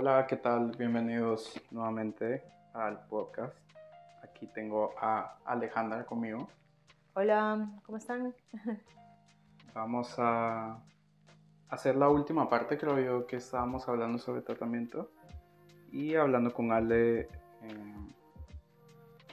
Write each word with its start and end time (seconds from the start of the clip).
Hola, 0.00 0.28
¿qué 0.28 0.36
tal? 0.36 0.70
Bienvenidos 0.78 1.60
nuevamente 1.72 2.44
al 2.72 3.04
podcast. 3.08 3.52
Aquí 4.22 4.46
tengo 4.46 4.94
a 4.96 5.38
Alejandra 5.44 6.06
conmigo. 6.06 6.48
Hola, 7.14 7.68
¿cómo 7.84 7.98
están? 7.98 8.32
Vamos 9.74 10.14
a 10.18 10.80
hacer 11.68 11.96
la 11.96 12.08
última 12.10 12.48
parte, 12.48 12.78
creo 12.78 13.00
yo, 13.00 13.26
que 13.26 13.38
estábamos 13.38 13.88
hablando 13.88 14.18
sobre 14.18 14.40
tratamiento. 14.42 15.10
Y 15.90 16.14
hablando 16.14 16.54
con 16.54 16.70
Ale, 16.70 17.22
eh, 17.22 17.28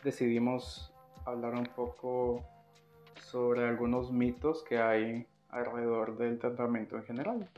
decidimos 0.03 0.91
hablar 1.25 1.53
un 1.53 1.67
poco 1.67 2.43
sobre 3.21 3.69
algunos 3.69 4.11
mitos 4.11 4.63
que 4.63 4.79
hay 4.79 5.27
alrededor 5.49 6.17
del 6.17 6.39
tratamiento 6.39 6.97
en 6.97 7.03
general. 7.03 7.49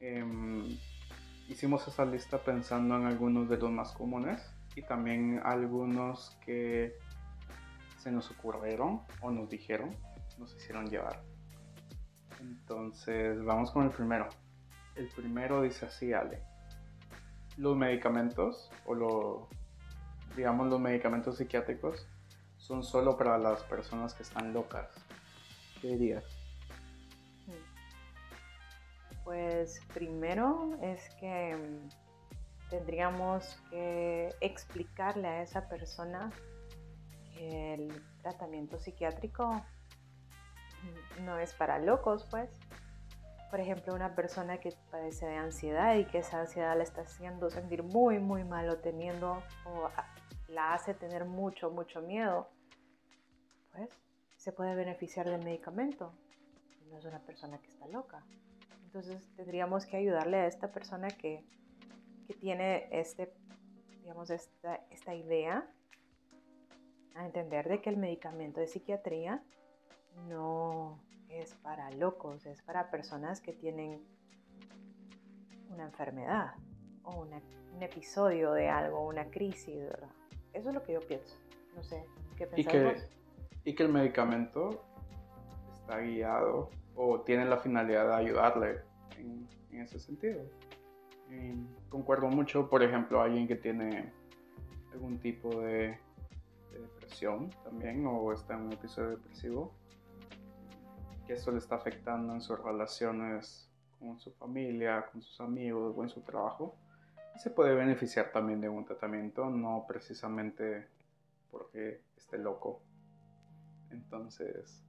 Em, 0.00 0.78
hicimos 1.50 1.86
esa 1.88 2.04
lista 2.04 2.38
pensando 2.38 2.96
en 2.96 3.06
algunos 3.06 3.48
de 3.48 3.58
los 3.58 3.70
más 3.70 3.92
comunes 3.92 4.40
y 4.76 4.82
también 4.82 5.40
algunos 5.44 6.38
que 6.44 6.96
se 7.98 8.12
nos 8.12 8.30
ocurrieron 8.30 9.02
o 9.20 9.30
nos 9.32 9.50
dijeron, 9.50 9.96
nos 10.38 10.54
hicieron 10.54 10.86
llevar. 10.86 11.22
Entonces, 12.40 13.44
vamos 13.44 13.72
con 13.72 13.84
el 13.84 13.90
primero. 13.90 14.28
El 14.94 15.08
primero 15.08 15.62
dice 15.62 15.86
así, 15.86 16.12
Ale. 16.12 16.40
Los 17.56 17.76
medicamentos, 17.76 18.70
o 18.86 18.94
lo, 18.94 19.48
digamos 20.36 20.68
los 20.68 20.80
medicamentos 20.80 21.36
psiquiátricos, 21.36 22.06
son 22.58 22.84
solo 22.84 23.16
para 23.16 23.36
las 23.38 23.64
personas 23.64 24.14
que 24.14 24.22
están 24.22 24.52
locas. 24.52 24.88
¿Qué 25.82 25.88
dirías? 25.88 26.39
Pues 29.24 29.80
primero 29.92 30.78
es 30.82 31.08
que 31.16 31.54
mm, 31.56 32.70
tendríamos 32.70 33.60
que 33.70 34.34
explicarle 34.40 35.28
a 35.28 35.42
esa 35.42 35.68
persona 35.68 36.30
que 37.34 37.74
el 37.74 38.02
tratamiento 38.22 38.78
psiquiátrico 38.78 39.62
no 41.22 41.38
es 41.38 41.52
para 41.54 41.78
locos, 41.78 42.26
pues. 42.30 42.50
Por 43.50 43.58
ejemplo, 43.60 43.94
una 43.94 44.14
persona 44.14 44.58
que 44.58 44.72
padece 44.90 45.26
de 45.26 45.36
ansiedad 45.36 45.96
y 45.96 46.04
que 46.04 46.18
esa 46.18 46.40
ansiedad 46.40 46.76
la 46.76 46.84
está 46.84 47.02
haciendo 47.02 47.50
sentir 47.50 47.82
muy, 47.82 48.20
muy 48.20 48.44
mal 48.44 48.68
o 48.68 48.78
teniendo 48.78 49.42
o 49.64 49.90
la 50.48 50.74
hace 50.74 50.94
tener 50.94 51.24
mucho, 51.24 51.70
mucho 51.70 52.00
miedo, 52.00 52.48
pues 53.72 53.90
se 54.36 54.52
puede 54.52 54.74
beneficiar 54.74 55.28
del 55.28 55.42
medicamento. 55.44 56.12
No 56.88 56.98
es 56.98 57.04
una 57.04 57.20
persona 57.20 57.58
que 57.58 57.68
está 57.68 57.86
loca. 57.88 58.24
Entonces 58.90 59.30
tendríamos 59.36 59.86
que 59.86 59.96
ayudarle 59.96 60.38
a 60.38 60.46
esta 60.48 60.72
persona 60.72 61.06
que, 61.10 61.44
que 62.26 62.34
tiene 62.34 62.88
este, 62.90 63.32
digamos, 64.00 64.30
esta, 64.30 64.84
esta 64.90 65.14
idea 65.14 65.64
a 67.14 67.24
entender 67.24 67.68
de 67.68 67.80
que 67.80 67.88
el 67.88 67.98
medicamento 67.98 68.58
de 68.58 68.66
psiquiatría 68.66 69.44
no 70.28 71.00
es 71.28 71.54
para 71.54 71.88
locos, 71.92 72.46
es 72.46 72.62
para 72.62 72.90
personas 72.90 73.40
que 73.40 73.52
tienen 73.52 74.02
una 75.68 75.84
enfermedad 75.84 76.54
o 77.04 77.20
un 77.20 77.80
episodio 77.80 78.52
de 78.54 78.70
algo, 78.70 79.06
una 79.06 79.30
crisis, 79.30 79.84
¿verdad? 79.84 80.10
Eso 80.52 80.70
es 80.70 80.74
lo 80.74 80.82
que 80.82 80.94
yo 80.94 81.00
pienso. 81.00 81.36
No 81.76 81.84
sé, 81.84 82.04
¿qué 82.36 82.44
pensás 82.44 82.58
y 82.58 82.64
que, 82.64 83.70
y 83.70 83.74
que 83.76 83.82
el 83.84 83.92
medicamento 83.92 84.84
está 85.74 86.00
guiado 86.00 86.70
o 86.94 87.20
tiene 87.20 87.44
la 87.44 87.58
finalidad 87.58 88.06
de 88.08 88.14
ayudarle 88.14 88.80
en, 89.16 89.48
ese 89.72 89.98
sentido. 89.98 90.42
concuerdo 91.88 92.28
mucho, 92.28 92.68
por 92.68 92.82
ejemplo, 92.82 93.22
alguien 93.22 93.48
que 93.48 93.56
tiene 93.56 94.12
algún 94.92 95.18
tipo 95.18 95.48
de, 95.60 95.98
de 96.72 96.80
depresión 96.80 97.50
también 97.64 98.04
o 98.06 98.32
está 98.32 98.54
en 98.54 98.62
un 98.62 98.72
episodio 98.72 99.10
depresivo 99.10 99.72
que 101.30 101.34
esto 101.34 101.52
le 101.52 101.58
está 101.58 101.76
afectando 101.76 102.34
en 102.34 102.40
sus 102.40 102.60
relaciones 102.60 103.70
con 104.00 104.18
su 104.18 104.32
familia, 104.32 105.06
con 105.12 105.22
sus 105.22 105.40
amigos 105.40 105.94
o 105.96 106.02
en 106.02 106.08
su 106.08 106.22
trabajo, 106.22 106.74
se 107.36 107.50
puede 107.50 107.74
beneficiar 107.74 108.32
también 108.32 108.60
de 108.60 108.68
un 108.68 108.84
tratamiento, 108.84 109.48
no 109.48 109.84
precisamente 109.86 110.88
porque 111.52 112.02
esté 112.16 112.36
loco. 112.36 112.82
Entonces, 113.90 114.84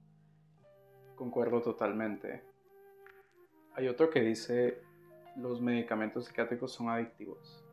concuerdo 1.16 1.62
totalmente. 1.62 2.42
Hay 3.74 3.88
otro 3.88 4.10
que 4.10 4.20
dice 4.20 4.82
los 5.36 5.60
medicamentos 5.60 6.26
psiquiátricos 6.26 6.72
son 6.72 6.88
adictivos. 6.88 7.64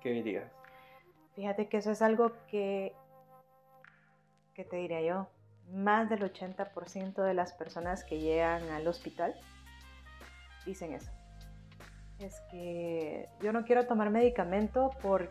¿Qué 0.00 0.10
dirías? 0.10 0.50
Fíjate 1.34 1.68
que 1.68 1.78
eso 1.78 1.90
es 1.90 2.02
algo 2.02 2.32
que, 2.48 2.92
¿qué 4.54 4.64
te 4.64 4.76
diría 4.76 5.00
yo? 5.00 5.28
más 5.72 6.08
del 6.08 6.22
80% 6.22 7.22
de 7.22 7.34
las 7.34 7.52
personas 7.52 8.04
que 8.04 8.18
llegan 8.18 8.68
al 8.70 8.86
hospital 8.86 9.34
dicen 10.66 10.92
eso. 10.92 11.10
Es 12.18 12.40
que 12.50 13.28
yo 13.40 13.52
no 13.52 13.64
quiero 13.64 13.86
tomar 13.86 14.10
medicamento 14.10 14.90
porque 15.00 15.30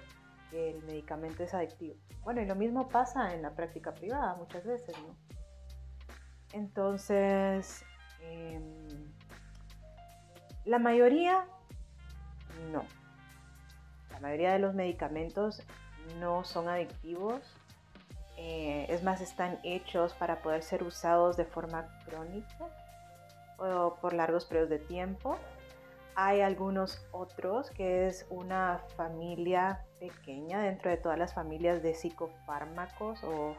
el 0.51 0.83
medicamento 0.83 1.43
es 1.43 1.53
adictivo. 1.53 1.95
Bueno, 2.23 2.41
y 2.41 2.45
lo 2.45 2.55
mismo 2.55 2.89
pasa 2.89 3.33
en 3.35 3.43
la 3.43 3.51
práctica 3.51 3.93
privada 3.93 4.35
muchas 4.35 4.65
veces, 4.65 4.95
¿no? 4.99 5.15
Entonces, 6.53 7.83
em, 8.21 8.63
la 10.65 10.79
mayoría 10.79 11.45
no. 12.71 12.83
La 14.11 14.19
mayoría 14.19 14.53
de 14.53 14.59
los 14.59 14.73
medicamentos 14.73 15.61
no 16.19 16.43
son 16.43 16.67
adictivos 16.67 17.41
eh, 18.41 18.85
es 18.87 19.03
más, 19.03 19.19
están 19.19 19.59
hechos 19.63 20.13
para 20.13 20.41
poder 20.41 20.63
ser 20.63 20.83
usados 20.83 21.35
de 21.35 21.43
forma 21.43 21.89
crónica 22.05 22.69
o 23.57 23.97
por 23.99 24.13
largos 24.13 24.45
periodos 24.45 24.69
de 24.69 24.79
tiempo. 24.79 25.37
Hay 26.21 26.41
algunos 26.41 27.01
otros 27.13 27.71
que 27.71 28.05
es 28.05 28.27
una 28.29 28.83
familia 28.97 29.85
pequeña 30.01 30.61
dentro 30.61 30.91
de 30.91 30.97
todas 30.97 31.17
las 31.17 31.33
familias 31.33 31.81
de 31.81 31.93
psicofármacos 31.93 33.23
o, 33.23 33.55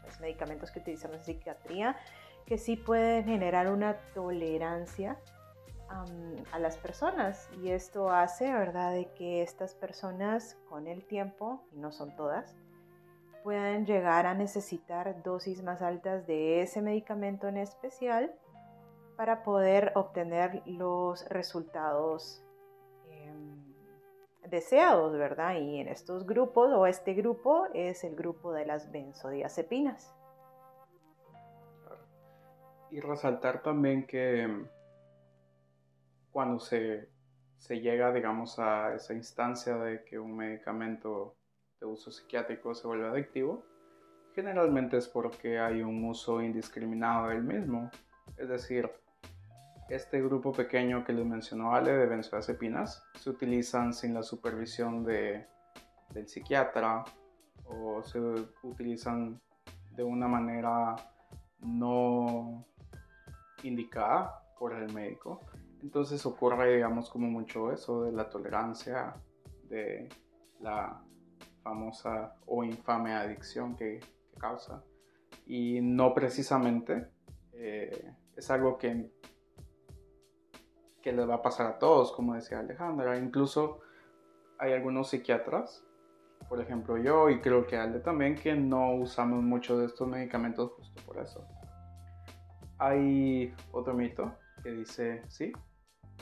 pues, 0.00 0.18
medicamentos 0.18 0.70
que 0.70 0.78
utilizamos 0.78 1.18
en 1.18 1.24
psiquiatría 1.24 1.94
que 2.46 2.56
sí 2.56 2.76
pueden 2.76 3.26
generar 3.26 3.70
una 3.70 3.98
tolerancia 4.14 5.18
a 6.52 6.58
las 6.58 6.78
personas 6.78 7.50
y 7.62 7.68
esto 7.68 8.08
hace, 8.08 8.50
¿verdad?, 8.50 8.92
de 8.92 9.12
que 9.12 9.42
estas 9.42 9.74
personas 9.74 10.56
con 10.70 10.86
el 10.86 11.04
tiempo, 11.04 11.60
y 11.70 11.76
no 11.76 11.92
son 11.92 12.16
todas, 12.16 12.54
puedan 13.44 13.84
llegar 13.84 14.24
a 14.24 14.32
necesitar 14.32 15.22
dosis 15.22 15.62
más 15.62 15.82
altas 15.82 16.26
de 16.26 16.62
ese 16.62 16.80
medicamento 16.80 17.46
en 17.46 17.58
especial 17.58 18.32
para 19.16 19.42
poder 19.42 19.92
obtener 19.94 20.62
los 20.66 21.26
resultados 21.28 22.44
em, 23.08 23.64
deseados, 24.48 25.12
¿verdad? 25.12 25.56
Y 25.56 25.80
en 25.80 25.88
estos 25.88 26.26
grupos, 26.26 26.70
o 26.72 26.86
este 26.86 27.14
grupo, 27.14 27.66
es 27.72 28.04
el 28.04 28.14
grupo 28.14 28.52
de 28.52 28.66
las 28.66 28.92
benzodiazepinas. 28.92 30.14
Y 32.90 33.00
resaltar 33.00 33.62
también 33.62 34.06
que 34.06 34.42
em, 34.42 34.68
cuando 36.30 36.60
se, 36.60 37.08
se 37.56 37.80
llega, 37.80 38.12
digamos, 38.12 38.58
a 38.58 38.94
esa 38.94 39.14
instancia 39.14 39.76
de 39.78 40.04
que 40.04 40.18
un 40.18 40.36
medicamento 40.36 41.34
de 41.80 41.86
uso 41.86 42.10
psiquiátrico 42.10 42.74
se 42.74 42.86
vuelve 42.86 43.08
adictivo, 43.08 43.64
generalmente 44.34 44.98
es 44.98 45.08
porque 45.08 45.58
hay 45.58 45.82
un 45.82 46.04
uso 46.04 46.42
indiscriminado 46.42 47.28
del 47.28 47.42
mismo. 47.42 47.90
Es 48.36 48.48
decir, 48.48 48.90
este 49.88 50.20
grupo 50.20 50.52
pequeño 50.52 51.04
que 51.04 51.12
les 51.12 51.24
mencionó 51.24 51.74
Ale 51.74 51.92
de 51.92 52.06
benzodiazepinas 52.06 53.04
se 53.14 53.30
utilizan 53.30 53.92
sin 53.92 54.14
la 54.14 54.22
supervisión 54.22 55.04
de, 55.04 55.46
del 56.10 56.28
psiquiatra 56.28 57.04
o 57.64 58.02
se 58.02 58.20
utilizan 58.62 59.40
de 59.92 60.02
una 60.02 60.28
manera 60.28 60.96
no 61.60 62.66
indicada 63.62 64.42
por 64.58 64.74
el 64.74 64.92
médico. 64.92 65.40
Entonces 65.82 66.24
ocurre, 66.26 66.74
digamos, 66.74 67.10
como 67.10 67.28
mucho 67.28 67.72
eso 67.72 68.04
de 68.04 68.12
la 68.12 68.28
tolerancia, 68.28 69.14
de 69.64 70.08
la 70.60 71.00
famosa 71.62 72.36
o 72.46 72.64
infame 72.64 73.14
adicción 73.14 73.76
que, 73.76 74.00
causa. 74.38 74.84
Y 75.46 75.80
no 75.80 76.12
precisamente 76.12 77.08
eh, 77.54 78.12
es 78.36 78.50
algo 78.50 78.76
que, 78.76 79.10
que 81.06 81.12
le 81.12 81.24
va 81.24 81.36
a 81.36 81.42
pasar 81.42 81.68
a 81.68 81.78
todos, 81.78 82.10
como 82.10 82.34
decía 82.34 82.58
Alejandra. 82.58 83.16
Incluso 83.16 83.78
hay 84.58 84.72
algunos 84.72 85.10
psiquiatras, 85.10 85.84
por 86.48 86.60
ejemplo 86.60 86.98
yo, 86.98 87.30
y 87.30 87.40
creo 87.40 87.64
que 87.64 87.76
Ale 87.76 88.00
también, 88.00 88.34
que 88.34 88.56
no 88.56 88.90
usamos 88.90 89.40
mucho 89.40 89.78
de 89.78 89.86
estos 89.86 90.08
medicamentos 90.08 90.72
justo 90.72 91.00
por 91.06 91.18
eso. 91.18 91.46
Hay 92.78 93.54
otro 93.70 93.94
mito 93.94 94.34
que 94.64 94.70
dice, 94.72 95.22
sí, 95.28 95.52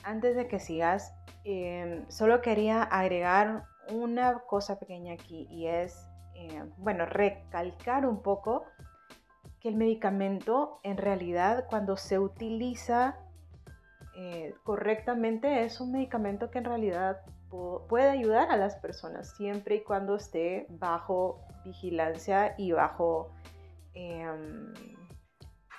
antes 0.03 0.37
de 0.37 0.49
que 0.49 0.61
sigas, 0.61 1.15
em, 1.45 2.05
solo 2.11 2.43
quería 2.43 2.83
agregar 2.83 3.65
una 3.91 4.41
cosa 4.41 4.79
pequeña 4.79 5.15
aquí 5.15 5.47
y 5.51 5.67
es, 5.67 6.07
eh, 6.35 6.63
bueno, 6.77 7.07
recalcar 7.07 8.05
un 8.05 8.21
poco 8.21 8.67
que 9.61 9.71
el 9.71 9.77
medicamento 9.77 10.79
en 10.83 10.99
realidad 10.99 11.65
cuando 11.71 11.97
se 11.97 12.19
utiliza 12.19 13.24
eh, 14.17 14.55
correctamente 14.63 15.65
es 15.65 15.81
un 15.81 15.93
medicamento 15.93 16.51
que 16.51 16.59
en 16.59 16.65
realidad 16.65 17.21
puede 17.89 18.11
ayudar 18.11 18.51
a 18.51 18.57
las 18.57 18.77
personas 18.77 19.37
siempre 19.37 19.77
y 19.77 19.83
cuando 19.83 20.17
esté 20.17 20.67
bajo 20.71 21.45
vigilancia 21.65 22.55
y 22.59 22.73
bajo 22.73 23.33
em, 23.95 24.73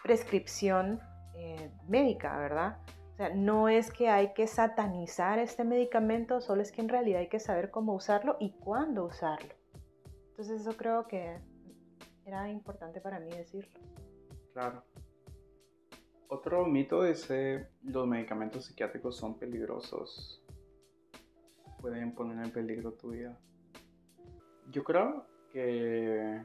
prescripción 0.04 1.00
eh, 1.36 1.70
médica, 1.88 2.38
¿verdad? 2.38 2.78
O 3.14 3.16
sea, 3.18 3.30
no 3.30 3.70
es 3.70 3.92
que 3.92 4.10
hay 4.10 4.34
que 4.34 4.48
satanizar 4.48 5.40
este 5.40 5.64
medicamento, 5.64 6.42
solo 6.42 6.62
es 6.62 6.72
que 6.72 6.82
en 6.82 6.90
realidad 6.90 7.22
hay 7.22 7.30
que 7.30 7.40
saber 7.40 7.72
cómo 7.72 7.94
usarlo 7.94 8.38
y 8.40 8.52
cuándo 8.52 9.06
usarlo. 9.06 9.54
Entonces 10.30 10.62
eso 10.62 10.76
creo 10.76 11.08
que 11.08 11.40
era 12.26 12.50
importante 12.50 13.00
para 13.00 13.20
mí 13.20 13.30
decirlo. 13.30 13.80
Claro. 14.54 14.84
Otro 16.28 16.66
mito 16.66 17.06
es 17.06 17.26
que 17.26 17.68
los 17.84 18.08
medicamentos 18.08 18.66
psiquiátricos 18.66 19.16
son 19.16 19.38
peligrosos. 19.38 20.44
Pueden 21.80 22.14
poner 22.16 22.44
en 22.46 22.52
peligro 22.52 22.94
tu 22.94 23.12
vida. 23.12 23.38
Yo 24.72 24.84
creo 24.84 25.28
que 25.52 26.42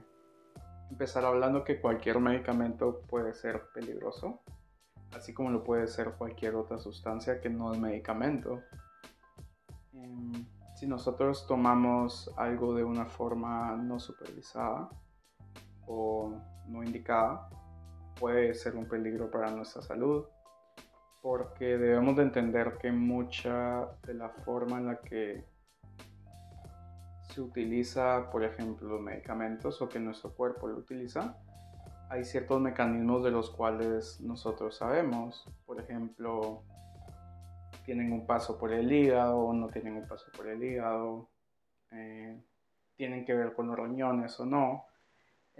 empezar 0.90 1.24
hablando 1.24 1.64
que 1.64 1.80
cualquier 1.80 2.20
medicamento 2.20 3.00
puede 3.08 3.32
ser 3.32 3.62
peligroso 3.72 4.42
así 5.12 5.34
como 5.34 5.50
lo 5.50 5.64
puede 5.64 5.86
ser 5.86 6.12
cualquier 6.12 6.54
otra 6.54 6.78
sustancia 6.78 7.40
que 7.40 7.50
no 7.50 7.72
es 7.72 7.78
medicamento. 7.78 8.62
Em, 9.92 10.46
si 10.74 10.86
nosotros 10.86 11.46
tomamos 11.46 12.32
algo 12.36 12.74
de 12.74 12.84
una 12.84 13.06
forma 13.06 13.76
no 13.76 13.98
supervisada 13.98 14.88
o 15.86 16.34
no 16.66 16.82
indicada, 16.82 17.48
puede 18.20 18.54
ser 18.54 18.76
un 18.76 18.86
peligro 18.86 19.30
para 19.30 19.50
nuestra 19.50 19.82
salud, 19.82 20.26
porque 21.22 21.78
debemos 21.78 22.16
de 22.16 22.22
entender 22.22 22.78
que 22.78 22.92
mucha 22.92 23.88
de 24.06 24.14
la 24.14 24.28
forma 24.28 24.78
en 24.78 24.86
la 24.86 25.00
que 25.00 25.44
se 27.22 27.40
utiliza, 27.40 28.30
por 28.30 28.44
ejemplo, 28.44 29.00
medicamentos 29.00 29.80
o 29.82 29.88
que 29.88 29.98
nuestro 29.98 30.34
cuerpo 30.34 30.68
lo 30.68 30.76
utiliza, 30.76 31.36
hay 32.10 32.24
ciertos 32.24 32.60
mecanismos 32.60 33.22
de 33.22 33.30
los 33.30 33.50
cuales 33.50 34.20
nosotros 34.20 34.76
sabemos. 34.76 35.48
Por 35.64 35.80
ejemplo, 35.80 36.64
tienen 37.84 38.12
un 38.12 38.26
paso 38.26 38.58
por 38.58 38.72
el 38.72 38.90
hígado 38.92 39.52
no 39.52 39.68
tienen 39.68 39.96
un 39.96 40.06
paso 40.06 40.26
por 40.36 40.48
el 40.48 40.62
hígado. 40.62 41.28
Eh, 41.92 42.40
tienen 42.96 43.24
que 43.24 43.34
ver 43.34 43.54
con 43.54 43.68
los 43.68 43.78
riñones 43.78 44.38
o 44.40 44.46
no. 44.46 44.84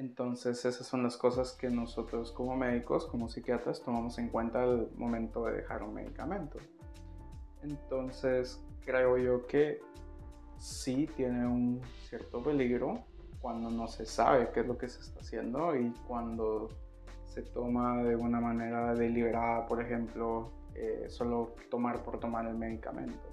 Entonces 0.01 0.65
esas 0.65 0.87
son 0.87 1.03
las 1.03 1.19
cosas 1.19 1.53
que 1.53 1.69
nosotros 1.69 2.33
como 2.33 2.57
médicos, 2.57 3.05
como 3.05 3.29
psiquiatras, 3.29 3.83
tomamos 3.83 4.17
en 4.19 4.31
cuenta 4.31 4.63
al 4.63 4.89
momento 4.95 5.45
de 5.45 5.57
dejar 5.57 5.83
un 5.83 5.93
medicamento. 5.93 6.57
Entonces 7.63 8.65
creo 8.83 9.19
yo 9.19 9.47
que 9.47 9.83
sí 10.57 11.07
tiene 11.17 11.47
un 11.47 11.83
cierto 12.09 12.43
peligro 12.43 13.05
cuando 13.43 13.69
no 13.71 13.89
se 13.89 14.07
sabe 14.07 14.51
qué 14.55 14.61
es 14.61 14.67
lo 14.67 14.79
que 14.79 14.89
se 14.89 15.03
está 15.03 15.21
haciendo 15.21 15.77
y 15.77 15.91
cuando 16.09 16.69
se 17.27 17.43
toma 17.43 18.03
de 18.03 18.17
una 18.17 18.41
manera 18.41 18.95
deliberada, 18.95 19.67
por 19.67 19.83
ejemplo, 19.83 20.51
eh, 20.77 21.09
solo 21.11 21.55
tomar 21.71 22.03
por 22.03 22.19
tomar 22.19 22.47
el 22.47 22.57
medicamento. 22.57 23.29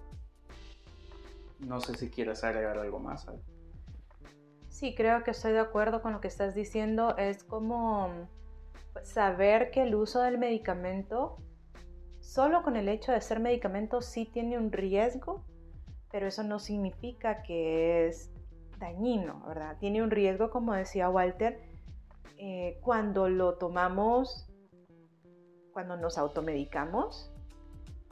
No 1.65 1.79
sé 1.79 1.95
si 1.95 2.09
quieres 2.09 2.43
agregar 2.43 2.77
algo 2.77 2.99
más. 2.99 3.25
Sí, 4.77 4.93
creo 4.93 5.23
que 5.23 5.31
estoy 5.31 5.53
de 5.53 5.59
acuerdo 5.59 6.03
con 6.03 6.13
lo 6.13 6.21
que 6.21 6.27
estás 6.27 6.53
diciendo. 6.53 7.17
Es 7.17 7.43
como 7.43 8.11
saber 9.01 9.71
que 9.71 9.81
el 9.81 9.95
uso 9.95 10.21
del 10.21 10.37
medicamento, 10.37 11.37
solo 12.19 12.61
con 12.61 12.75
el 12.75 12.87
hecho 12.87 13.11
de 13.11 13.19
ser 13.19 13.39
medicamento, 13.39 14.03
sí 14.03 14.29
tiene 14.31 14.55
un 14.55 14.71
riesgo, 14.71 15.43
pero 16.11 16.27
eso 16.27 16.43
no 16.43 16.59
significa 16.59 17.41
que 17.41 18.05
es 18.05 18.31
dañino, 18.77 19.43
¿verdad? 19.47 19.77
Tiene 19.79 20.03
un 20.03 20.11
riesgo, 20.11 20.51
como 20.51 20.73
decía 20.73 21.09
Walter, 21.09 21.59
eh, 22.37 22.77
cuando 22.83 23.29
lo 23.29 23.55
tomamos, 23.57 24.47
cuando 25.73 25.97
nos 25.97 26.19
automedicamos, 26.19 27.33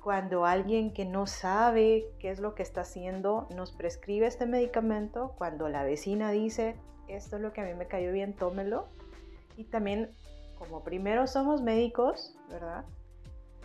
cuando 0.06 0.46
alguien 0.46 0.94
que 0.94 1.04
no 1.04 1.26
sabe 1.26 2.06
qué 2.20 2.30
es 2.30 2.40
lo 2.40 2.54
que 2.54 2.62
está 2.62 2.82
haciendo 2.82 3.48
nos 3.56 3.72
prescribe 3.72 4.28
este 4.28 4.46
medicamento, 4.46 5.34
cuando 5.36 5.68
la 5.68 5.84
vecina 5.84 6.30
dice, 6.30 6.76
esto 7.08 7.38
es 7.38 7.42
lo 7.42 7.54
que 7.54 7.62
a 7.62 7.64
mí 7.64 7.74
me 7.74 7.88
cayó 7.88 8.12
bien, 8.12 8.36
tómelo. 8.36 8.86
Y 9.58 9.64
también, 9.64 10.12
como 10.60 10.84
primero 10.84 11.26
somos 11.26 11.64
médicos, 11.64 12.38
¿verdad? 12.52 12.86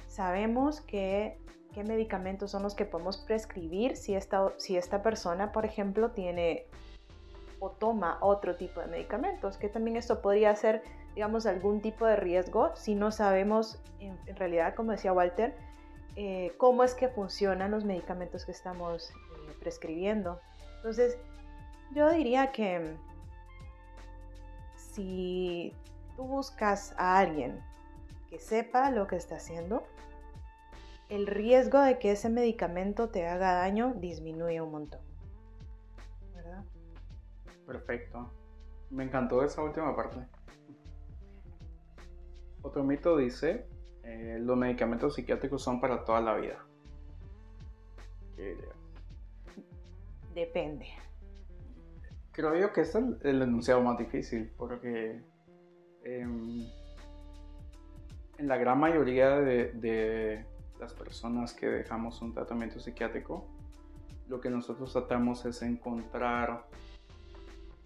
Sabemos 0.06 0.80
que 0.80 1.36
qué 1.74 1.84
medicamentos 1.84 2.52
son 2.52 2.62
los 2.62 2.74
que 2.74 2.86
podemos 2.86 3.18
prescribir 3.18 3.94
si 3.98 4.14
esta, 4.14 4.50
si 4.56 4.78
esta 4.78 5.02
persona, 5.02 5.52
por 5.52 5.66
ejemplo, 5.66 6.12
tiene 6.12 6.64
o 7.58 7.68
toma 7.68 8.16
otro 8.22 8.56
tipo 8.56 8.80
de 8.80 8.86
medicamentos, 8.86 9.58
que 9.58 9.68
también 9.68 9.98
esto 9.98 10.22
podría 10.22 10.56
ser, 10.56 10.82
digamos, 11.14 11.44
algún 11.44 11.82
tipo 11.82 12.06
de 12.06 12.16
riesgo 12.16 12.74
si 12.76 12.94
no 12.94 13.10
sabemos 13.10 13.82
en, 13.98 14.16
realidad, 14.36 14.74
como 14.74 14.92
decía 14.92 15.12
Walter, 15.12 15.54
eh, 16.22 16.52
cómo 16.58 16.84
es 16.84 16.92
que 16.92 17.08
funcionan 17.08 17.70
los 17.70 17.86
medicamentos 17.86 18.44
que 18.44 18.52
estamos 18.52 19.08
eh, 19.08 19.54
prescribiendo. 19.58 20.38
Entonces, 20.76 21.16
yo 21.94 22.10
diría 22.10 22.52
que 22.52 22.94
si 24.76 25.74
tú 26.16 26.24
buscas 26.24 26.92
a 26.98 27.16
alguien 27.18 27.58
que 28.28 28.38
sepa 28.38 28.90
lo 28.90 29.06
que 29.06 29.16
está 29.16 29.36
haciendo, 29.36 29.82
el 31.08 31.26
riesgo 31.26 31.80
de 31.80 31.98
que 31.98 32.12
ese 32.12 32.28
medicamento 32.28 33.08
te 33.08 33.26
haga 33.26 33.54
daño 33.54 33.94
disminuye 33.94 34.60
un 34.60 34.72
montón. 34.72 35.00
Perfecto. 37.66 38.30
Me 38.90 39.04
encantó 39.04 39.42
esa 39.42 39.62
última 39.62 39.96
parte. 39.96 40.18
Otro 42.60 42.84
mito 42.84 43.16
dice, 43.16 43.66
eh, 44.04 44.38
los 44.40 44.56
medicamentos 44.56 45.14
psiquiátricos 45.14 45.62
son 45.62 45.80
para 45.80 46.04
toda 46.04 46.20
la 46.20 46.36
vida. 46.36 46.58
¿Qué 48.36 48.56
Depende. 50.34 50.86
Creo 52.32 52.56
yo 52.56 52.72
que 52.72 52.82
este 52.82 52.98
es 52.98 53.04
el, 53.22 53.42
enunciado 53.42 53.82
más 53.82 53.98
difícil, 53.98 54.50
porque 54.56 55.20
em, 56.04 56.66
en 58.38 58.48
la 58.48 58.56
gran 58.56 58.78
mayoría 58.78 59.30
de, 59.40 59.72
de 59.72 60.46
las 60.78 60.94
personas 60.94 61.52
que 61.52 61.66
dejamos 61.66 62.22
un 62.22 62.32
tratamiento 62.32 62.78
psiquiátrico, 62.78 63.46
lo 64.28 64.40
que 64.40 64.48
nosotros 64.48 64.92
tratamos 64.92 65.44
es 65.44 65.60
encontrar 65.62 66.64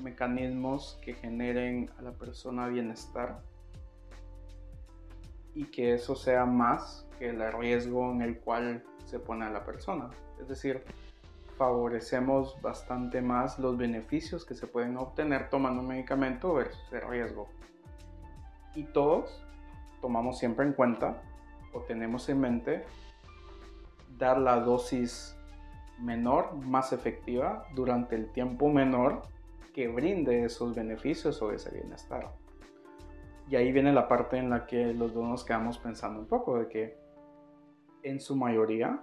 mecanismos 0.03 1.01
que 1.03 1.15
generen 1.15 1.91
a 1.99 2.03
la 2.03 2.13
persona 2.13 2.69
bienestar 2.69 3.43
y 5.55 5.67
que 5.67 5.95
eso 5.95 6.15
sea 6.15 6.45
más 6.45 7.07
que 7.19 7.31
el 7.31 7.53
riesgo 7.53 8.11
en 8.11 8.23
el 8.23 8.39
cual 8.41 8.85
se 9.05 9.19
pone 9.19 9.45
a 9.45 9.51
la 9.51 9.65
persona. 9.65 10.11
Es 10.41 10.49
decir, 10.49 10.83
favorecemos 11.57 12.61
bastante 12.61 13.23
más 13.23 13.59
los 13.59 13.77
beneficios 13.77 14.45
que 14.45 14.55
se 14.55 14.67
pueden 14.67 14.97
obtener 14.97 15.49
tomando 15.51 15.83
un 15.83 15.89
medicamento 15.89 16.55
versus 16.55 16.93
el 16.93 17.09
riesgo. 17.09 17.49
Y 18.75 18.85
todos 18.85 19.45
tomamos 20.01 20.39
siempre 20.39 20.67
en 20.67 20.73
cuenta 20.73 21.23
o 21.73 21.81
tenemos 21.83 22.29
en 22.29 22.41
mente 22.41 22.85
dar 24.19 24.39
la 24.39 24.61
dosis 24.61 25.37
menor, 26.01 26.55
más 26.57 26.93
efectiva, 26.93 27.67
durante 27.75 28.17
el 28.17 28.31
tiempo 28.33 28.69
menor 28.69 29.23
que 29.73 29.89
brinde 29.89 30.45
esos 30.45 30.75
beneficios 30.75 31.41
o 31.43 31.53
ese 31.53 31.71
bienestar. 31.71 32.33
Y 33.49 33.57
ahí 33.57 33.73
viene 33.73 33.93
la 33.93 34.09
parte 34.09 34.39
en 34.39 34.51
la 34.51 34.67
que 34.67 34.95
los 34.95 35.13
dos 35.13 35.25
nos 35.25 35.45
quedamos 35.45 35.79
pensando 35.79 36.21
un 36.21 36.27
poco 36.27 36.59
de 36.59 36.69
que 36.69 36.99
en 38.03 38.21
su 38.21 38.37
mayoría 38.37 39.03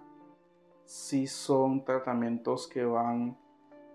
sí 0.83 1.27
son 1.27 1.86
tratamientos 1.86 2.67
que 2.67 2.83
van 2.83 3.38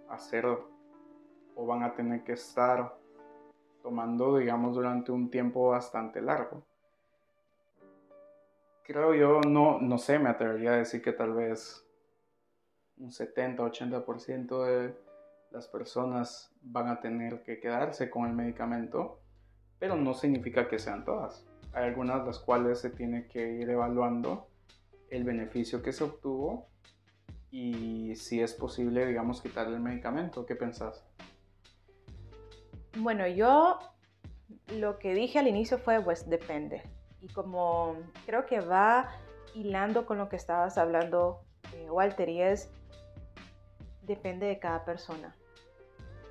a 0.08 0.18
ser 0.18 0.46
o 0.46 1.66
van 1.66 1.82
a 1.82 1.94
tener 1.94 2.22
que 2.22 2.32
estar 2.32 2.96
tomando, 3.82 4.36
digamos, 4.36 4.74
durante 4.74 5.12
un 5.12 5.30
tiempo 5.30 5.70
bastante 5.70 6.20
largo. 6.20 6.62
Creo 8.82 9.14
yo, 9.14 9.40
no, 9.40 9.80
no 9.80 9.98
sé, 9.98 10.18
me 10.18 10.28
atrevería 10.28 10.72
a 10.72 10.76
decir 10.76 11.02
que 11.02 11.12
tal 11.12 11.32
vez 11.32 11.84
un 12.98 13.10
70-80% 13.10 14.64
de 14.64 14.96
las 15.50 15.68
personas 15.68 16.54
van 16.62 16.88
a 16.88 17.00
tener 17.00 17.42
que 17.42 17.58
quedarse 17.58 18.10
con 18.10 18.26
el 18.26 18.32
medicamento, 18.32 19.20
pero 19.78 19.96
no 19.96 20.14
significa 20.14 20.68
que 20.68 20.78
sean 20.78 21.04
todas. 21.04 21.46
Hay 21.72 21.84
algunas 21.84 22.26
las 22.26 22.38
cuales 22.38 22.80
se 22.80 22.90
tiene 22.90 23.26
que 23.26 23.54
ir 23.54 23.68
evaluando 23.68 24.48
el 25.10 25.24
beneficio 25.24 25.82
que 25.82 25.92
se 25.92 26.04
obtuvo 26.04 26.68
y 27.50 28.14
si 28.16 28.40
es 28.40 28.54
posible, 28.54 29.06
digamos, 29.06 29.40
quitarle 29.40 29.76
el 29.76 29.82
medicamento. 29.82 30.46
¿Qué 30.46 30.56
pensás? 30.56 31.04
Bueno, 32.96 33.26
yo 33.26 33.78
lo 34.74 34.98
que 34.98 35.14
dije 35.14 35.38
al 35.38 35.48
inicio 35.48 35.78
fue, 35.78 36.00
pues 36.00 36.28
depende. 36.28 36.82
Y 37.20 37.28
como 37.28 37.96
creo 38.24 38.46
que 38.46 38.60
va 38.60 39.10
hilando 39.54 40.06
con 40.06 40.18
lo 40.18 40.28
que 40.28 40.36
estabas 40.36 40.78
hablando, 40.78 41.40
eh, 41.74 41.90
Walter, 41.90 42.28
y 42.28 42.42
es, 42.42 42.70
depende 44.02 44.46
de 44.46 44.58
cada 44.58 44.84
persona. 44.84 45.34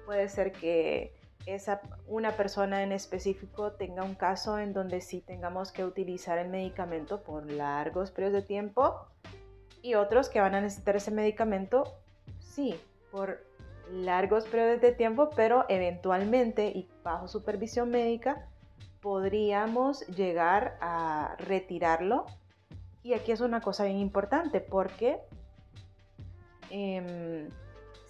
Puede 0.05 0.29
ser 0.29 0.51
que 0.51 1.15
esa, 1.45 1.81
una 2.07 2.31
persona 2.31 2.83
en 2.83 2.91
específico 2.91 3.73
tenga 3.73 4.03
un 4.03 4.15
caso 4.15 4.57
en 4.59 4.73
donde 4.73 5.01
sí 5.01 5.21
tengamos 5.21 5.71
que 5.71 5.85
utilizar 5.85 6.37
el 6.37 6.49
medicamento 6.49 7.21
por 7.21 7.49
largos 7.51 8.11
periodos 8.11 8.41
de 8.41 8.47
tiempo 8.47 9.07
y 9.81 9.93
otros 9.93 10.29
que 10.29 10.41
van 10.41 10.55
a 10.55 10.61
necesitar 10.61 10.95
ese 10.95 11.11
medicamento, 11.11 11.83
sí, 12.39 12.79
por 13.11 13.43
largos 13.91 14.45
periodos 14.45 14.81
de 14.81 14.91
tiempo, 14.91 15.29
pero 15.35 15.65
eventualmente 15.69 16.67
y 16.67 16.89
bajo 17.03 17.27
supervisión 17.27 17.91
médica 17.91 18.47
podríamos 19.01 20.07
llegar 20.07 20.77
a 20.81 21.35
retirarlo. 21.37 22.25
Y 23.03 23.13
aquí 23.13 23.31
es 23.31 23.41
una 23.41 23.61
cosa 23.61 23.83
bien 23.83 23.99
importante 23.99 24.61
porque 24.61 25.19
em, 26.71 27.47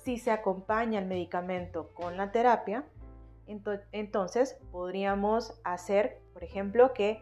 si 0.05 0.17
se 0.17 0.31
acompaña 0.31 0.99
el 0.99 1.05
medicamento 1.05 1.89
con 1.93 2.15
la 2.15 2.31
terapia, 2.31 2.85
entonces 3.47 4.57
podríamos 4.71 5.59
hacer, 5.63 6.19
por 6.33 6.43
ejemplo, 6.43 6.93
que 6.93 7.21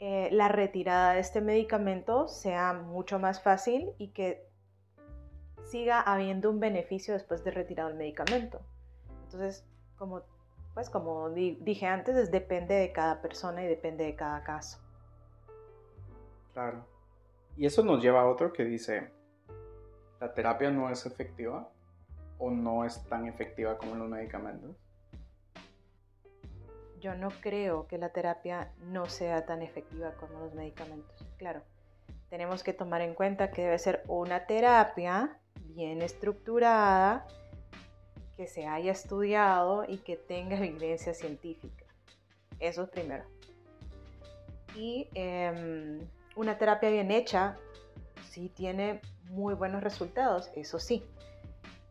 eh, 0.00 0.28
la 0.32 0.48
retirada 0.48 1.12
de 1.12 1.20
este 1.20 1.40
medicamento 1.40 2.26
sea 2.28 2.72
mucho 2.72 3.18
más 3.18 3.42
fácil 3.42 3.92
y 3.98 4.08
que 4.08 4.48
siga 5.62 6.00
habiendo 6.00 6.50
un 6.50 6.58
beneficio 6.58 7.14
después 7.14 7.44
de 7.44 7.52
retirado 7.52 7.90
el 7.90 7.96
medicamento. 7.96 8.60
Entonces, 9.24 9.64
como, 9.96 10.22
pues 10.74 10.90
como 10.90 11.30
dije 11.30 11.86
antes, 11.86 12.30
depende 12.30 12.74
de 12.74 12.92
cada 12.92 13.20
persona 13.20 13.62
y 13.62 13.68
depende 13.68 14.04
de 14.04 14.16
cada 14.16 14.42
caso. 14.42 14.80
Claro. 16.52 16.84
Y 17.56 17.66
eso 17.66 17.84
nos 17.84 18.02
lleva 18.02 18.22
a 18.22 18.26
otro 18.26 18.52
que 18.52 18.64
dice, 18.64 19.10
la 20.18 20.34
terapia 20.34 20.70
no 20.70 20.90
es 20.90 21.06
efectiva 21.06 21.68
o 22.38 22.50
no 22.50 22.84
es 22.84 23.04
tan 23.08 23.26
efectiva 23.26 23.76
como 23.76 23.94
los 23.94 24.08
medicamentos 24.08 24.74
yo 27.00 27.14
no 27.14 27.30
creo 27.40 27.86
que 27.86 27.98
la 27.98 28.10
terapia 28.10 28.72
no 28.84 29.06
sea 29.06 29.46
tan 29.46 29.62
efectiva 29.62 30.12
como 30.12 30.40
los 30.40 30.54
medicamentos. 30.54 31.26
Claro, 31.38 31.62
tenemos 32.28 32.62
que 32.62 32.72
tomar 32.72 33.00
en 33.00 33.14
cuenta 33.14 33.50
que 33.50 33.62
debe 33.62 33.78
ser 33.78 34.04
una 34.06 34.46
terapia 34.46 35.38
bien 35.74 36.02
estructurada, 36.02 37.26
que 38.36 38.46
se 38.46 38.66
haya 38.66 38.92
estudiado 38.92 39.84
y 39.86 39.98
que 39.98 40.16
tenga 40.16 40.56
evidencia 40.56 41.14
científica. 41.14 41.84
Eso 42.58 42.84
es 42.84 42.90
primero. 42.90 43.24
Y 44.76 45.08
em, 45.14 46.00
una 46.36 46.56
terapia 46.58 46.90
bien 46.90 47.10
hecha 47.10 47.56
sí 48.28 48.48
tiene 48.48 49.00
muy 49.24 49.54
buenos 49.54 49.82
resultados, 49.82 50.50
eso 50.54 50.78
sí. 50.78 51.04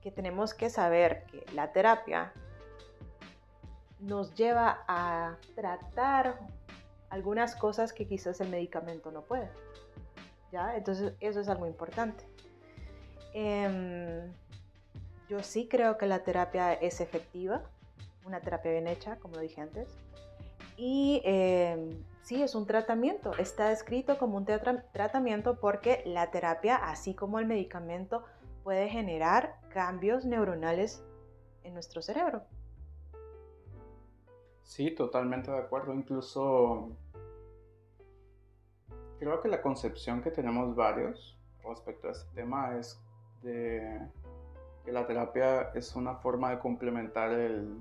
Que 0.01 0.11
tenemos 0.11 0.53
que 0.53 0.69
saber 0.69 1.25
que 1.25 1.45
la 1.53 1.71
terapia 1.71 2.31
nos 3.99 4.33
lleva 4.35 4.83
a 4.87 5.37
tratar 5.55 6.39
algunas 7.09 7.55
cosas 7.55 7.93
que 7.93 8.07
quizás 8.07 8.39
el 8.41 8.49
medicamento 8.49 9.11
no 9.11 9.21
puede. 9.21 9.49
¿Ya? 10.51 10.75
Entonces 10.75 11.13
eso 11.19 11.39
es 11.39 11.49
algo 11.49 11.67
importante. 11.67 12.23
Em, 13.33 14.31
yo 15.27 15.43
sí 15.43 15.67
creo 15.67 15.97
que 15.97 16.07
la 16.07 16.23
terapia 16.23 16.73
es 16.73 17.01
efectiva, 17.01 17.61
una 18.25 18.39
terapia 18.41 18.71
bien 18.71 18.87
hecha, 18.87 19.17
como 19.17 19.35
lo 19.35 19.41
dije 19.41 19.61
antes. 19.61 19.89
Y 20.77 21.21
em, 21.25 22.03
sí, 22.23 22.41
es 22.41 22.55
un 22.55 22.65
tratamiento, 22.65 23.33
está 23.37 23.71
escrito 23.71 24.17
como 24.17 24.37
un 24.37 24.45
tratamiento 24.45 25.59
porque 25.59 26.01
la 26.05 26.31
terapia, 26.31 26.77
así 26.77 27.13
como 27.13 27.39
el 27.39 27.45
medicamento, 27.45 28.23
puede 28.63 28.89
generar 28.89 29.59
cambios 29.69 30.25
neuronales 30.25 31.03
en 31.63 31.73
nuestro 31.73 32.01
cerebro. 32.01 32.43
Sí, 34.69 34.91
totalmente 34.91 35.49
de 35.49 35.57
acuerdo. 35.57 35.95
Incluso 35.95 36.89
creo 39.17 39.41
que 39.41 39.47
la 39.47 39.63
concepción 39.63 40.21
que 40.21 40.29
tenemos 40.29 40.75
varios 40.75 41.39
respecto 41.67 42.07
a 42.07 42.11
este 42.11 42.31
tema 42.35 42.77
es 42.77 43.01
de 43.41 43.99
que 44.85 44.91
la 44.91 45.07
terapia 45.07 45.71
es 45.73 45.95
una 45.95 46.17
forma 46.17 46.51
de 46.51 46.59
complementar 46.59 47.31
el 47.31 47.79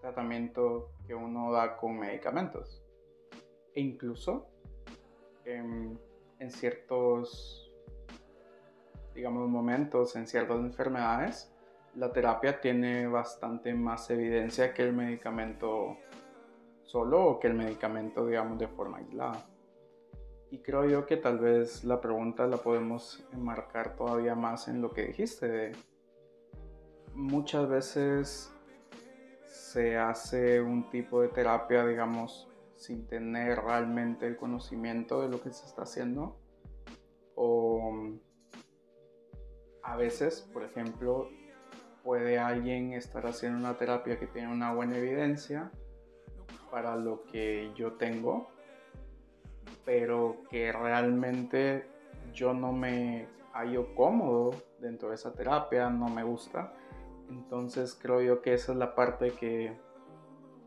tratamiento 0.00 0.92
que 1.08 1.14
uno 1.16 1.50
da 1.50 1.76
con 1.76 1.98
medicamentos. 1.98 2.84
E 3.74 3.80
incluso 3.80 4.46
en, 5.44 5.98
en 6.38 6.50
ciertos, 6.52 7.72
digamos, 9.12 9.48
momentos, 9.48 10.14
en 10.14 10.28
ciertas 10.28 10.60
enfermedades, 10.60 11.52
la 11.96 12.12
terapia 12.12 12.60
tiene 12.60 13.08
bastante 13.08 13.74
más 13.74 14.08
evidencia 14.10 14.72
que 14.72 14.82
el 14.82 14.92
medicamento 14.92 15.96
solo 16.88 17.22
o 17.26 17.38
que 17.38 17.48
el 17.48 17.54
medicamento, 17.54 18.26
digamos, 18.26 18.58
de 18.58 18.66
forma 18.66 18.98
aislada. 18.98 19.46
Y 20.50 20.58
creo 20.58 20.86
yo 20.86 21.04
que 21.04 21.18
tal 21.18 21.38
vez 21.38 21.84
la 21.84 22.00
pregunta 22.00 22.46
la 22.46 22.56
podemos 22.56 23.22
enmarcar 23.32 23.94
todavía 23.94 24.34
más 24.34 24.68
en 24.68 24.80
lo 24.80 24.90
que 24.90 25.06
dijiste. 25.06 25.72
muchas 27.14 27.68
veces 27.68 28.54
se 29.44 29.98
hace 29.98 30.62
un 30.62 30.88
tipo 30.88 31.20
de 31.20 31.28
terapia, 31.28 31.84
digamos, 31.86 32.48
sin 32.76 33.06
tener 33.06 33.58
realmente 33.58 34.26
el 34.26 34.36
conocimiento 34.36 35.20
de 35.20 35.28
lo 35.28 35.42
que 35.42 35.52
se 35.52 35.66
está 35.66 35.82
haciendo. 35.82 36.38
O 37.34 37.92
a 39.82 39.96
veces, 39.96 40.48
por 40.52 40.64
ejemplo, 40.64 41.28
puede 42.02 42.38
alguien 42.38 42.94
estar 42.94 43.26
haciendo 43.26 43.58
una 43.58 43.76
terapia 43.76 44.18
que 44.18 44.26
tiene 44.26 44.50
una 44.50 44.72
buena 44.72 44.96
evidencia 44.96 45.70
para 46.70 46.96
lo 46.96 47.24
que 47.24 47.70
yo 47.74 47.92
tengo, 47.94 48.48
pero 49.84 50.38
que 50.50 50.72
realmente 50.72 51.86
yo 52.32 52.54
no 52.54 52.72
me 52.72 53.26
hallo 53.52 53.94
cómodo 53.94 54.54
dentro 54.80 55.08
de 55.08 55.16
esa 55.16 55.32
terapia, 55.32 55.90
no 55.90 56.08
me 56.08 56.22
gusta. 56.22 56.72
Entonces 57.30 57.98
creo 58.00 58.20
yo 58.20 58.42
que 58.42 58.54
esa 58.54 58.72
es 58.72 58.78
la 58.78 58.94
parte 58.94 59.32
que 59.32 59.76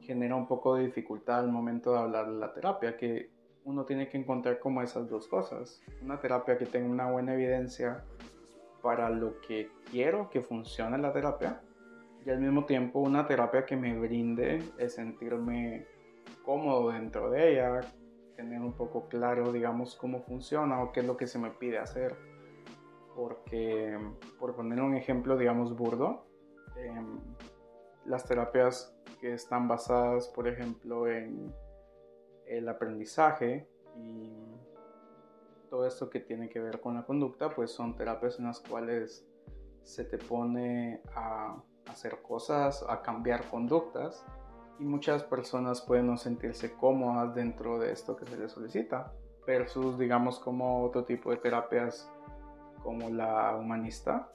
genera 0.01 0.35
un 0.35 0.47
poco 0.47 0.75
de 0.75 0.85
dificultad 0.85 1.39
al 1.39 1.51
momento 1.51 1.93
de 1.93 1.99
hablar 1.99 2.31
de 2.31 2.37
la 2.37 2.53
terapia, 2.53 2.97
que 2.97 3.31
uno 3.63 3.85
tiene 3.85 4.09
que 4.09 4.17
encontrar 4.17 4.59
como 4.59 4.81
esas 4.81 5.09
dos 5.09 5.27
cosas. 5.27 5.81
Una 6.01 6.19
terapia 6.19 6.57
que 6.57 6.65
tenga 6.65 6.89
una 6.89 7.11
buena 7.11 7.33
evidencia 7.33 8.03
para 8.81 9.09
lo 9.09 9.39
que 9.41 9.69
quiero 9.91 10.29
que 10.29 10.41
funcione 10.41 10.97
la 10.97 11.13
terapia 11.13 11.61
y 12.25 12.29
al 12.29 12.39
mismo 12.39 12.65
tiempo 12.65 12.99
una 12.99 13.27
terapia 13.27 13.65
que 13.65 13.75
me 13.75 13.97
brinde 13.97 14.59
el 14.77 14.89
sentirme 14.89 15.85
cómodo 16.43 16.89
dentro 16.91 17.29
de 17.29 17.53
ella, 17.53 17.81
tener 18.35 18.61
un 18.61 18.73
poco 18.73 19.07
claro, 19.07 19.51
digamos, 19.51 19.95
cómo 19.95 20.21
funciona 20.21 20.83
o 20.83 20.91
qué 20.91 21.01
es 21.01 21.05
lo 21.05 21.17
que 21.17 21.27
se 21.27 21.39
me 21.39 21.51
pide 21.51 21.77
hacer. 21.77 22.15
Porque, 23.15 23.97
por 24.39 24.55
poner 24.55 24.81
un 24.81 24.95
ejemplo, 24.95 25.37
digamos, 25.37 25.75
burdo, 25.75 26.25
em, 26.77 27.19
las 28.05 28.25
terapias 28.25 28.95
que 29.19 29.33
están 29.33 29.67
basadas, 29.67 30.27
por 30.29 30.47
ejemplo, 30.47 31.07
en 31.07 31.53
el 32.47 32.67
aprendizaje 32.67 33.67
y 33.95 34.33
todo 35.69 35.85
esto 35.85 36.09
que 36.09 36.19
tiene 36.19 36.49
que 36.49 36.59
ver 36.59 36.81
con 36.81 36.95
la 36.95 37.05
conducta, 37.05 37.49
pues 37.49 37.71
son 37.71 37.95
terapias 37.95 38.39
en 38.39 38.45
las 38.45 38.59
cuales 38.59 39.27
se 39.83 40.03
te 40.03 40.17
pone 40.17 41.01
a 41.15 41.61
hacer 41.87 42.21
cosas, 42.21 42.85
a 42.87 43.01
cambiar 43.01 43.49
conductas 43.49 44.25
y 44.81 44.83
muchas 44.83 45.23
personas 45.23 45.79
pueden 45.81 46.07
no 46.07 46.17
sentirse 46.17 46.73
cómodas 46.73 47.35
dentro 47.35 47.77
de 47.77 47.91
esto 47.91 48.15
que 48.15 48.25
se 48.25 48.35
les 48.35 48.51
solicita 48.51 49.13
versus 49.45 49.99
digamos 49.99 50.39
como 50.39 50.83
otro 50.83 51.05
tipo 51.05 51.29
de 51.29 51.37
terapias 51.37 52.11
como 52.81 53.11
la 53.11 53.55
humanista 53.55 54.33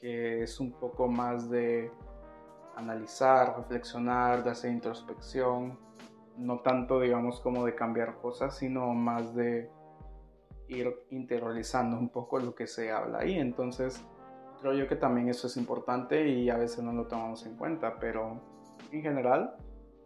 que 0.00 0.42
es 0.44 0.60
un 0.60 0.72
poco 0.72 1.08
más 1.08 1.50
de 1.50 1.90
analizar, 2.76 3.56
reflexionar, 3.56 4.44
de 4.44 4.50
hacer 4.50 4.70
introspección, 4.70 5.78
no 6.36 6.60
tanto 6.60 7.00
digamos 7.00 7.40
como 7.40 7.64
de 7.64 7.74
cambiar 7.74 8.18
cosas, 8.18 8.56
sino 8.56 8.92
más 8.92 9.34
de 9.34 9.70
ir 10.68 10.94
interiorizando 11.10 11.98
un 11.98 12.10
poco 12.10 12.38
lo 12.38 12.54
que 12.54 12.66
se 12.66 12.92
habla 12.92 13.20
ahí. 13.20 13.38
Entonces, 13.38 14.04
creo 14.60 14.74
yo 14.74 14.86
que 14.86 14.96
también 14.96 15.28
eso 15.28 15.46
es 15.46 15.56
importante 15.56 16.28
y 16.28 16.50
a 16.50 16.58
veces 16.58 16.84
no 16.84 16.92
lo 16.92 17.06
tomamos 17.06 17.46
en 17.46 17.56
cuenta, 17.56 17.98
pero 17.98 18.53
en 18.92 19.02
general 19.02 19.56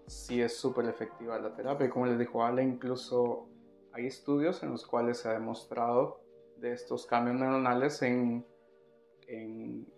sí 0.08 0.40
es 0.40 0.56
súper 0.56 0.86
efectiva 0.86 1.38
la 1.38 1.54
terapia. 1.54 1.90
Como 1.90 2.06
les 2.06 2.18
dijo 2.18 2.44
Ale, 2.44 2.62
incluso 2.62 3.48
hay 3.92 4.06
estudios 4.06 4.62
en 4.62 4.70
los 4.70 4.86
cuales 4.86 5.18
se 5.18 5.28
ha 5.28 5.32
demostrado 5.32 6.20
de 6.56 6.72
estos 6.72 7.06
cambios 7.06 7.36
neuronales 7.36 8.02
en, 8.02 8.44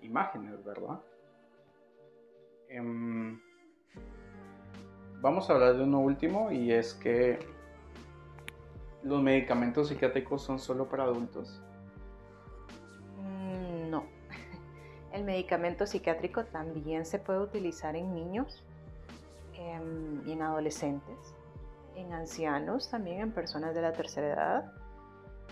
imágenes, 0.02 0.62
¿verdad? 0.64 1.00
Em, 2.68 3.40
vamos 5.20 5.48
a 5.48 5.54
hablar 5.54 5.76
de 5.76 5.84
uno 5.84 6.00
último 6.00 6.50
y 6.50 6.72
es 6.72 6.94
que 6.94 7.38
los 9.04 9.22
medicamentos 9.22 9.88
psiquiátricos 9.88 10.42
son 10.42 10.58
solo 10.58 10.88
para 10.88 11.04
adultos. 11.04 11.62
Mm, 13.18 13.90
no. 13.90 14.04
El 15.12 15.24
medicamento 15.24 15.86
psiquiátrico 15.86 16.44
también 16.46 17.06
se 17.06 17.20
puede 17.20 17.40
utilizar 17.40 17.94
en 17.94 18.12
niños 18.12 18.64
em, 19.60 20.28
en 20.28 20.42
adolescentes, 20.42 21.34
en 21.94 22.12
ancianos, 22.12 22.90
también 22.90 23.20
en 23.20 23.32
personas 23.32 23.74
de 23.74 23.82
la 23.82 23.92
tercera 23.92 24.32
edad 24.32 24.72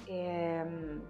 Em, 0.08 1.02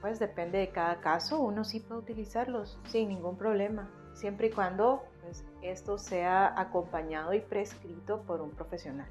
pues 0.00 0.18
depende 0.18 0.58
de 0.58 0.70
cada 0.70 1.00
caso, 1.00 1.40
uno 1.40 1.64
sí 1.64 1.80
puede 1.80 2.00
utilizarlos 2.00 2.80
sin 2.86 3.10
ningún 3.10 3.36
problema, 3.36 3.90
siempre 4.14 4.46
y 4.46 4.50
cuando 4.50 5.02
pues, 5.22 5.44
esto 5.60 5.98
sea 5.98 6.58
acompañado 6.58 7.34
y 7.34 7.40
prescrito 7.40 8.22
por 8.22 8.40
un 8.40 8.50
profesional. 8.50 9.08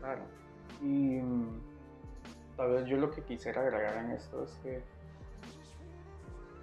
Claro. 0.00 0.22
Y 0.82 1.20
mm, 1.20 1.60
tal 2.56 2.72
vez 2.72 2.86
yo 2.86 2.96
lo 2.96 3.12
que 3.12 3.22
quisiera 3.22 3.62
agregar 3.62 3.96
en 4.04 4.10
esto 4.10 4.42
es 4.42 4.52
que 4.64 4.82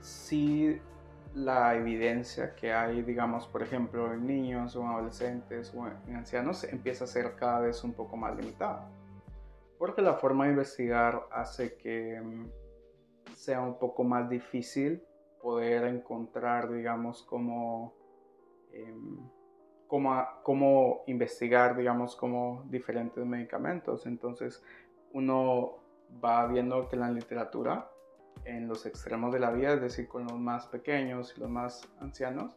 si 0.02 0.82
la 1.34 1.76
evidencia 1.76 2.56
que 2.56 2.74
hay, 2.74 3.02
digamos, 3.04 3.48
por 3.48 3.64
ejemplo, 3.64 4.14
en 4.14 4.26
niños 4.28 4.76
o 4.76 4.82
en 4.82 4.88
adolescentes 4.88 5.74
o 5.76 5.88
en 5.88 6.16
ancianos 6.16 6.64
empieza 6.66 7.06
a 7.06 7.08
ser 7.08 7.36
cada 7.36 7.62
vez 7.62 7.84
un 7.84 7.94
poco 7.94 8.18
más 8.18 8.36
limitada 8.36 8.90
porque 9.82 10.04
la 10.04 10.14
forma 10.14 10.44
de 10.44 10.52
investigar 10.52 11.28
hace 11.32 11.76
que 11.76 12.22
mm, 12.22 12.46
sea 13.34 13.62
un 13.62 13.80
poco 13.80 14.04
más 14.04 14.30
difícil 14.30 15.02
poder 15.42 15.86
encontrar, 15.86 16.72
digamos, 16.72 17.24
cómo, 17.24 17.96
em, 18.72 19.18
cómo, 19.88 21.02
investigar, 21.08 21.76
digamos, 21.76 22.16
como 22.16 22.64
diferentes 22.70 23.26
medicamentos. 23.26 24.06
Entonces, 24.06 24.64
uno 25.14 25.80
va 26.24 26.46
viendo 26.46 26.88
que 26.88 26.96
la 26.96 27.10
literatura, 27.10 27.90
en 28.46 28.68
los 28.68 28.86
extremos 28.86 29.34
de 29.34 29.40
la 29.40 29.52
vida, 29.52 29.74
es 29.74 29.82
decir, 29.82 30.08
con 30.08 30.24
los 30.24 30.40
más 30.40 30.68
pequeños 30.68 31.34
y 31.36 31.40
los 31.40 31.50
más 31.50 31.88
ancianos, 32.00 32.56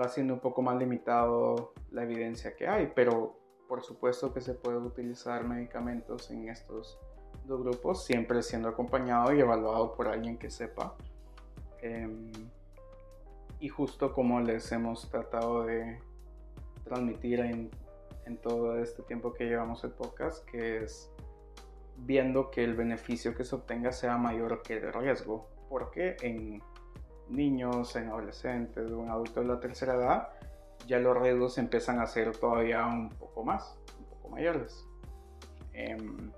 va 0.00 0.08
siendo 0.08 0.34
un 0.34 0.40
poco 0.40 0.62
más 0.62 0.76
limitado 0.76 1.72
la 1.90 2.04
evidencia 2.04 2.54
que 2.54 2.68
hay, 2.68 2.92
pero 2.94 3.38
por 3.68 3.82
supuesto 3.82 4.32
que 4.32 4.40
se 4.40 4.54
puede 4.54 4.78
utilizar 4.78 5.44
medicamentos 5.44 6.30
en 6.30 6.48
estos 6.48 6.98
dos 7.44 7.62
grupos, 7.62 8.04
siempre 8.04 8.42
siendo 8.42 8.68
acompañado 8.68 9.34
y 9.34 9.40
evaluado 9.40 9.94
por 9.94 10.08
alguien 10.08 10.38
que 10.38 10.50
sepa. 10.50 10.94
Em, 11.80 12.30
y 13.60 13.68
justo 13.68 14.12
como 14.12 14.40
les 14.40 14.70
hemos 14.72 15.08
tratado 15.10 15.64
de 15.64 16.00
transmitir 16.84 17.40
en, 17.40 17.70
en 18.26 18.36
todo 18.38 18.78
este 18.78 19.02
tiempo 19.02 19.32
que 19.32 19.44
llevamos 19.44 19.82
el 19.84 19.90
podcast, 19.90 20.44
que 20.44 20.84
es 20.84 21.10
viendo 21.98 22.50
que 22.50 22.64
el 22.64 22.74
beneficio 22.74 23.34
que 23.34 23.44
se 23.44 23.54
obtenga 23.54 23.92
sea 23.92 24.16
mayor 24.16 24.62
que 24.62 24.74
el 24.74 24.92
riesgo, 24.92 25.48
porque 25.68 26.16
en 26.22 26.62
niños, 27.28 27.94
en 27.96 28.08
adolescentes 28.08 28.90
en 28.90 29.10
adultos 29.10 29.44
de 29.44 29.54
la 29.54 29.60
tercera 29.60 29.94
edad, 29.94 30.28
ya 30.86 30.98
los 30.98 31.16
riesgos 31.18 31.58
empiezan 31.58 32.00
a 32.00 32.06
ser 32.06 32.36
todavía 32.36 32.86
un 32.86 33.10
poco 33.10 33.44
más, 33.44 33.76
un 33.98 34.04
poco 34.06 34.28
mayores. 34.28 34.86
Em, 35.72 36.32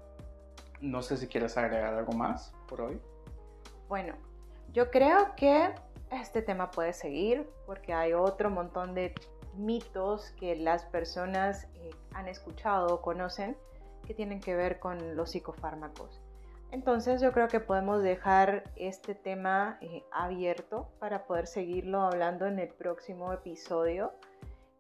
no 0.81 1.02
sé 1.02 1.17
si 1.17 1.29
quieres 1.29 1.57
agregar 1.57 1.95
algo 1.95 2.12
más 2.12 2.52
por 2.69 2.81
hoy. 2.81 3.00
Bueno, 3.88 4.14
yo 4.73 4.90
creo 4.90 5.35
que 5.37 5.75
este 6.11 6.43
tema 6.43 6.71
puede 6.71 6.93
seguir 6.93 7.49
porque 7.66 7.92
hay 7.92 8.12
otro 8.12 8.51
montón 8.51 8.94
de 8.94 9.14
mitos 9.57 10.31
que 10.33 10.57
las 10.57 10.85
personas 10.87 11.68
eh, 11.75 11.90
han 12.14 12.29
escuchado 12.29 12.94
o 12.94 13.03
conocen 13.03 13.57
que 14.11 14.14
tienen 14.14 14.40
que 14.40 14.57
ver 14.57 14.81
con 14.81 15.14
los 15.14 15.31
psicofármacos. 15.31 16.20
Entonces 16.73 17.20
yo 17.20 17.31
creo 17.31 17.46
que 17.46 17.61
podemos 17.61 18.03
dejar 18.03 18.64
este 18.75 19.14
tema 19.14 19.79
eh, 19.83 20.03
abierto 20.11 20.88
para 20.99 21.27
poder 21.27 21.46
seguirlo 21.46 22.01
hablando 22.01 22.46
en 22.46 22.59
el 22.59 22.70
próximo 22.70 23.33
episodio. 23.33 24.11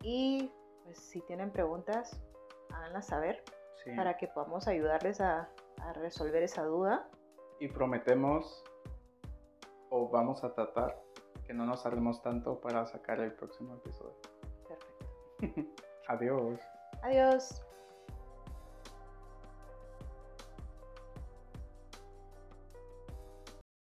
Y 0.02 0.50
pues 0.82 0.98
si 0.98 1.20
tienen 1.20 1.52
preguntas, 1.52 2.20
háganlas 2.72 3.06
saber 3.06 3.44
para 3.94 4.16
que 4.16 4.26
podamos 4.26 4.66
ayudarles 4.66 5.20
a, 5.20 5.48
resolver 5.94 6.42
esa 6.42 6.64
duda. 6.64 7.08
Y 7.60 7.68
prometemos 7.68 8.64
o 9.90 10.08
vamos 10.08 10.42
a 10.42 10.52
tratar 10.54 11.00
que 11.46 11.54
no 11.54 11.66
nos 11.66 11.82
salgamos 11.82 12.20
tanto 12.20 12.60
para 12.60 12.84
sacar 12.84 13.20
el 13.20 13.32
próximo 13.32 13.76
episodio. 13.76 14.16
Perfecto. 14.66 15.72
Adiós. 16.08 16.60
Adiós. 17.02 17.64